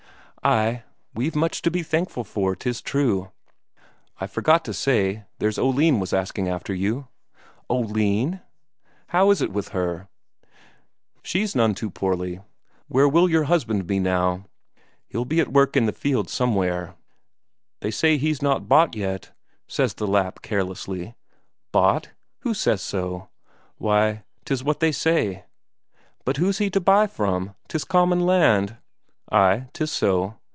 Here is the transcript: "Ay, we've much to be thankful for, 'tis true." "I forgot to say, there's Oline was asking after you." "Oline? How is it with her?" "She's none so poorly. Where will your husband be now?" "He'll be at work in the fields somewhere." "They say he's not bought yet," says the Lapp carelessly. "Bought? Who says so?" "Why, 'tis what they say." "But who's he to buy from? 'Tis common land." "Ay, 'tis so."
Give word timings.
"Ay, 0.43 0.81
we've 1.13 1.35
much 1.35 1.61
to 1.61 1.69
be 1.69 1.83
thankful 1.83 2.23
for, 2.23 2.55
'tis 2.55 2.81
true." 2.81 3.29
"I 4.19 4.25
forgot 4.25 4.65
to 4.65 4.73
say, 4.73 5.25
there's 5.37 5.59
Oline 5.59 5.99
was 5.99 6.13
asking 6.13 6.47
after 6.49 6.73
you." 6.73 7.09
"Oline? 7.69 8.41
How 9.09 9.29
is 9.29 9.43
it 9.43 9.51
with 9.53 9.67
her?" 9.67 10.09
"She's 11.21 11.53
none 11.55 11.75
so 11.75 11.91
poorly. 11.91 12.39
Where 12.87 13.07
will 13.07 13.29
your 13.29 13.43
husband 13.43 13.85
be 13.85 13.99
now?" 13.99 14.45
"He'll 15.09 15.25
be 15.25 15.39
at 15.39 15.53
work 15.53 15.77
in 15.77 15.85
the 15.85 15.93
fields 15.93 16.33
somewhere." 16.33 16.95
"They 17.81 17.91
say 17.91 18.17
he's 18.17 18.41
not 18.41 18.67
bought 18.67 18.95
yet," 18.95 19.33
says 19.67 19.93
the 19.93 20.07
Lapp 20.07 20.41
carelessly. 20.41 21.13
"Bought? 21.71 22.09
Who 22.39 22.55
says 22.55 22.81
so?" 22.81 23.29
"Why, 23.77 24.23
'tis 24.45 24.63
what 24.63 24.79
they 24.79 24.91
say." 24.91 25.45
"But 26.25 26.37
who's 26.37 26.57
he 26.57 26.71
to 26.71 26.81
buy 26.81 27.05
from? 27.05 27.53
'Tis 27.67 27.85
common 27.85 28.21
land." 28.21 28.75
"Ay, 29.33 29.65
'tis 29.73 29.89
so." 29.89 30.35